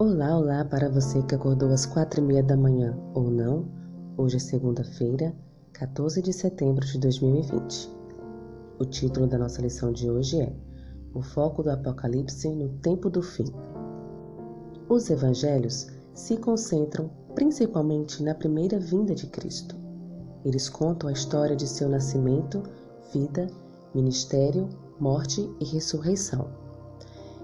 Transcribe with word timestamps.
Olá, 0.00 0.38
olá 0.38 0.64
para 0.64 0.88
você 0.88 1.20
que 1.24 1.34
acordou 1.34 1.72
às 1.72 1.84
quatro 1.84 2.20
e 2.20 2.22
meia 2.22 2.40
da 2.40 2.56
manhã 2.56 2.96
ou 3.14 3.32
não. 3.32 3.66
Hoje 4.16 4.36
é 4.36 4.38
segunda-feira, 4.38 5.34
14 5.72 6.22
de 6.22 6.32
setembro 6.32 6.86
de 6.86 7.00
2020. 7.00 7.90
O 8.78 8.84
título 8.84 9.26
da 9.26 9.36
nossa 9.36 9.60
lição 9.60 9.90
de 9.90 10.08
hoje 10.08 10.40
é 10.40 10.52
O 11.12 11.20
foco 11.20 11.64
do 11.64 11.72
Apocalipse 11.72 12.48
no 12.48 12.68
tempo 12.78 13.10
do 13.10 13.20
fim. 13.20 13.46
Os 14.88 15.10
evangelhos 15.10 15.88
se 16.14 16.36
concentram 16.36 17.10
principalmente 17.34 18.22
na 18.22 18.36
primeira 18.36 18.78
vinda 18.78 19.16
de 19.16 19.26
Cristo. 19.26 19.74
Eles 20.44 20.68
contam 20.68 21.08
a 21.08 21.12
história 21.12 21.56
de 21.56 21.66
seu 21.66 21.88
nascimento, 21.88 22.62
vida, 23.12 23.48
ministério, 23.92 24.68
morte 25.00 25.52
e 25.58 25.64
ressurreição 25.64 26.67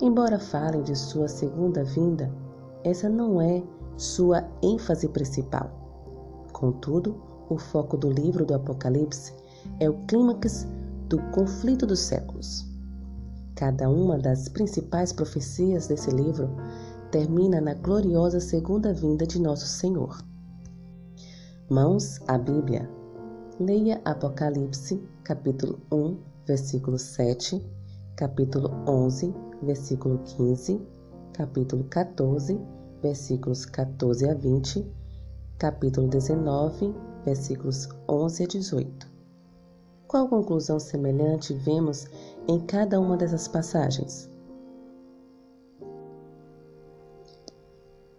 Embora 0.00 0.38
falem 0.38 0.82
de 0.82 0.96
sua 0.96 1.26
segunda 1.26 1.82
vinda, 1.82 2.32
essa 2.84 3.08
não 3.08 3.40
é 3.42 3.62
sua 3.96 4.48
ênfase 4.62 5.08
principal. 5.08 5.70
Contudo, 6.52 7.20
o 7.50 7.58
foco 7.58 7.96
do 7.96 8.08
livro 8.08 8.46
do 8.46 8.54
Apocalipse 8.54 9.34
é 9.80 9.90
o 9.90 9.94
clímax 10.06 10.68
do 11.08 11.18
conflito 11.32 11.84
dos 11.84 11.98
séculos. 11.98 12.64
Cada 13.56 13.90
uma 13.90 14.16
das 14.18 14.48
principais 14.48 15.12
profecias 15.12 15.88
desse 15.88 16.10
livro 16.10 16.48
termina 17.10 17.60
na 17.60 17.74
gloriosa 17.74 18.38
segunda 18.38 18.92
vinda 18.92 19.26
de 19.26 19.40
nosso 19.40 19.66
Senhor. 19.66 20.22
Mãos 21.68 22.20
à 22.28 22.38
Bíblia. 22.38 22.88
Leia 23.58 24.00
Apocalipse, 24.04 25.02
capítulo 25.24 25.80
1, 25.90 26.16
versículo 26.46 26.96
7, 26.96 27.60
capítulo 28.14 28.70
11, 28.86 29.34
versículo 29.62 30.18
15, 30.18 30.80
capítulo 31.32 31.84
14, 31.84 32.60
versículos 33.02 33.64
14 33.64 34.28
a 34.28 34.34
20, 34.34 34.86
capítulo 35.58 36.08
19, 36.08 36.94
versículos 37.24 37.88
11 38.08 38.44
a 38.44 38.46
18. 38.46 39.08
Qual 40.06 40.28
conclusão 40.28 40.80
semelhante 40.80 41.52
vemos 41.52 42.06
em 42.48 42.60
cada 42.60 42.98
uma 43.00 43.16
dessas 43.16 43.46
passagens? 43.46 44.30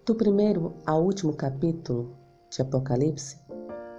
Do 0.06 0.16
primeiro 0.16 0.74
ao 0.86 1.04
último 1.04 1.34
capítulo 1.34 2.16
de 2.50 2.62
Apocalipse, 2.62 3.38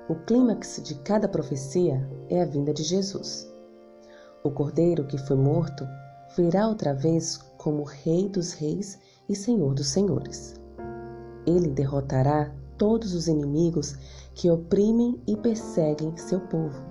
o 0.08 0.14
clímax 0.14 0.82
de 0.82 0.96
cada 0.96 1.28
profecia 1.28 2.04
é 2.28 2.42
a 2.42 2.44
vinda 2.44 2.74
de 2.74 2.82
Jesus. 2.82 3.48
O 4.42 4.50
cordeiro 4.50 5.06
que 5.06 5.16
foi 5.18 5.36
morto 5.36 5.86
virá 6.36 6.68
outra 6.68 6.94
vez 6.94 7.36
como 7.58 7.84
Rei 7.84 8.28
dos 8.28 8.52
Reis 8.52 8.98
e 9.28 9.34
Senhor 9.34 9.74
dos 9.74 9.88
Senhores. 9.88 10.54
Ele 11.46 11.68
derrotará 11.68 12.54
todos 12.78 13.14
os 13.14 13.28
inimigos 13.28 13.96
que 14.34 14.50
oprimem 14.50 15.20
e 15.26 15.36
perseguem 15.36 16.16
seu 16.16 16.40
povo. 16.40 16.82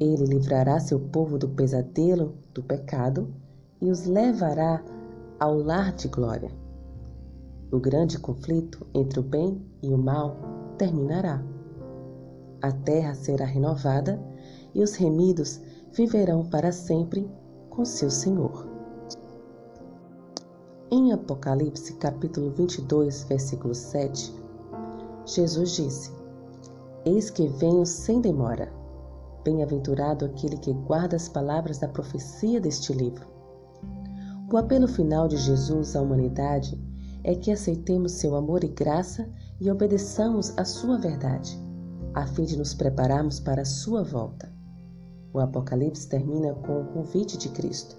Ele 0.00 0.24
livrará 0.24 0.80
seu 0.80 0.98
povo 0.98 1.38
do 1.38 1.48
pesadelo 1.48 2.34
do 2.54 2.62
pecado 2.62 3.32
e 3.80 3.90
os 3.90 4.06
levará 4.06 4.82
ao 5.38 5.56
lar 5.58 5.92
de 5.92 6.08
glória. 6.08 6.50
O 7.70 7.78
grande 7.78 8.18
conflito 8.18 8.86
entre 8.94 9.20
o 9.20 9.22
bem 9.22 9.64
e 9.82 9.92
o 9.92 9.98
mal 9.98 10.36
terminará. 10.76 11.42
A 12.62 12.72
terra 12.72 13.14
será 13.14 13.44
renovada 13.44 14.20
e 14.74 14.82
os 14.82 14.94
remidos 14.96 15.60
viverão 15.92 16.44
para 16.44 16.72
sempre 16.72 17.30
com 17.70 17.84
seu 17.84 18.10
Senhor. 18.10 18.68
Em 20.90 21.12
Apocalipse, 21.12 21.94
capítulo 21.94 22.50
22, 22.50 23.24
versículo 23.24 23.74
7, 23.74 24.34
Jesus 25.24 25.76
disse: 25.76 26.10
Eis 27.04 27.30
que 27.30 27.46
venho 27.46 27.86
sem 27.86 28.20
demora. 28.20 28.72
Bem-aventurado 29.44 30.24
aquele 30.24 30.56
que 30.58 30.72
guarda 30.72 31.16
as 31.16 31.28
palavras 31.28 31.78
da 31.78 31.88
profecia 31.88 32.60
deste 32.60 32.92
livro. 32.92 33.26
O 34.52 34.56
apelo 34.56 34.88
final 34.88 35.28
de 35.28 35.36
Jesus 35.36 35.94
à 35.94 36.02
humanidade 36.02 36.78
é 37.22 37.34
que 37.34 37.52
aceitemos 37.52 38.12
seu 38.12 38.34
amor 38.34 38.64
e 38.64 38.68
graça 38.68 39.30
e 39.60 39.70
obedeçamos 39.70 40.52
a 40.58 40.64
sua 40.64 40.98
verdade, 40.98 41.56
a 42.14 42.26
fim 42.26 42.44
de 42.44 42.58
nos 42.58 42.74
prepararmos 42.74 43.38
para 43.38 43.62
a 43.62 43.66
sua 43.66 44.02
volta. 44.02 44.49
O 45.32 45.38
Apocalipse 45.38 46.08
termina 46.08 46.54
com 46.54 46.80
o 46.80 46.86
convite 46.86 47.38
de 47.38 47.48
Cristo. 47.50 47.96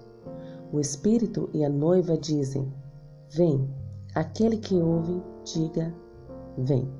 O 0.72 0.80
Espírito 0.80 1.48
e 1.52 1.64
a 1.64 1.68
noiva 1.68 2.16
dizem: 2.16 2.72
Vem. 3.30 3.68
Aquele 4.14 4.58
que 4.58 4.74
ouve, 4.74 5.22
diga: 5.44 5.94
Vem. 6.58 6.90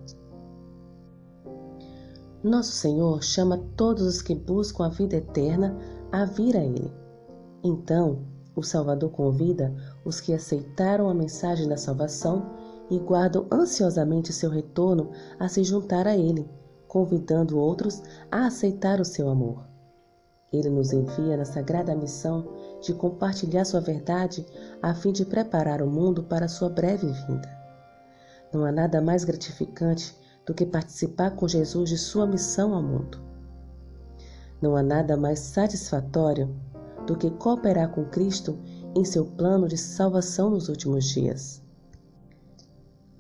Nosso 2.43 2.73
Senhor 2.73 3.23
chama 3.23 3.59
todos 3.77 4.03
os 4.03 4.23
que 4.23 4.35
buscam 4.35 4.87
a 4.87 4.89
vida 4.89 5.17
eterna 5.17 5.77
a 6.11 6.25
vir 6.25 6.57
a 6.57 6.65
Ele. 6.65 6.93
Então, 7.63 8.25
o 8.57 8.63
Salvador 8.63 9.11
convida 9.11 9.75
os 10.05 10.21
que 10.21 10.35
aceitaram 10.35 11.09
a 11.09 11.15
mensagem 11.15 11.69
da 11.69 11.77
salvação 11.77 12.51
e 12.91 12.99
guardam 12.99 13.47
ansiosamente 13.51 14.33
seu 14.33 14.51
retorno 14.51 15.11
a 15.39 15.49
se 15.49 15.63
juntar 15.63 16.07
a 16.07 16.17
Ele, 16.17 16.49
convidando 16.89 17.59
outros 17.59 18.03
a 18.31 18.47
aceitar 18.47 19.01
o 19.01 19.05
seu 19.05 19.29
amor. 19.29 19.72
Ele 20.53 20.69
nos 20.69 20.93
envia 20.93 21.37
na 21.37 21.45
sagrada 21.45 21.95
missão 21.95 22.47
de 22.81 22.93
compartilhar 22.93 23.65
sua 23.65 23.81
verdade 23.81 24.45
a 24.83 24.95
fim 24.95 25.13
de 25.13 25.25
preparar 25.25 25.81
o 25.81 25.91
mundo 25.91 26.23
para 26.25 26.49
sua 26.49 26.69
breve 26.69 27.07
vinda. 27.07 27.49
Não 28.53 28.65
há 28.65 28.71
nada 28.71 29.01
mais 29.01 29.25
gratificante 29.25 30.15
do 30.47 30.53
que 30.53 30.67
participar 30.67 31.31
com 31.31 31.49
Jesus 31.49 31.89
de 31.89 31.97
sua 31.97 32.27
missão 32.27 32.75
ao 32.75 32.83
mundo. 32.83 33.19
Não 34.61 34.77
há 34.77 34.83
nada 34.83 35.17
mais 35.17 35.39
satisfatório 35.39 36.55
do 37.07 37.17
que 37.17 37.31
cooperar 37.31 37.91
com 37.91 38.05
Cristo 38.05 38.59
em 38.95 39.05
seu 39.05 39.25
plano 39.25 39.67
de 39.67 39.79
salvação 39.79 40.51
nos 40.51 40.69
últimos 40.69 41.07
dias. 41.07 41.63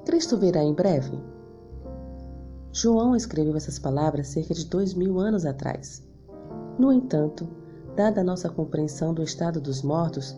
Cristo 0.04 0.36
virá 0.36 0.62
em 0.62 0.74
breve? 0.74 1.18
João 2.72 3.16
escreveu 3.16 3.56
essas 3.56 3.78
palavras 3.78 4.28
cerca 4.28 4.52
de 4.52 4.66
dois 4.66 4.94
mil 4.94 5.18
anos 5.18 5.46
atrás. 5.46 6.02
No 6.78 6.92
entanto, 6.92 7.48
dada 7.94 8.20
a 8.20 8.24
nossa 8.24 8.48
compreensão 8.48 9.12
do 9.12 9.22
estado 9.22 9.60
dos 9.60 9.82
mortos, 9.82 10.36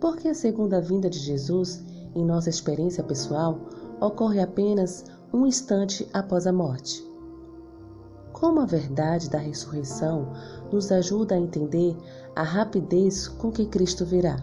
por 0.00 0.16
que 0.16 0.28
a 0.28 0.34
segunda 0.34 0.80
vinda 0.80 1.08
de 1.08 1.18
Jesus, 1.18 1.84
em 2.14 2.24
nossa 2.24 2.50
experiência 2.50 3.02
pessoal, 3.02 3.58
ocorre 4.00 4.40
apenas 4.40 5.04
um 5.32 5.46
instante 5.46 6.08
após 6.12 6.46
a 6.46 6.52
morte? 6.52 7.04
Como 8.32 8.60
a 8.60 8.66
verdade 8.66 9.30
da 9.30 9.38
ressurreição 9.38 10.32
nos 10.72 10.90
ajuda 10.90 11.34
a 11.34 11.38
entender 11.38 11.96
a 12.34 12.42
rapidez 12.42 13.28
com 13.28 13.52
que 13.52 13.66
Cristo 13.66 14.04
virá? 14.04 14.36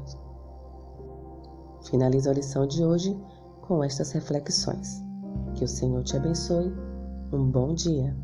Finalizo 1.84 2.30
a 2.30 2.34
lição 2.34 2.68
de 2.68 2.84
hoje 2.84 3.20
com 3.62 3.84
estas 3.84 4.12
reflexões. 4.12 5.04
Que 5.56 5.64
o 5.64 5.68
Senhor 5.68 6.04
te 6.04 6.16
abençoe. 6.16 6.74
Um 7.32 7.46
bom 7.50 7.74
dia. 7.74 8.16